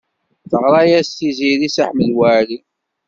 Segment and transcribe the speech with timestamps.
[0.49, 2.59] Teɣṛa-yas Tiziri i Si Ḥmed Waɛli.